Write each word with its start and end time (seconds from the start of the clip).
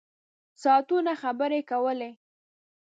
ساعتونه 0.61 1.11
خبرې 1.21 1.61
کولې. 1.69 2.11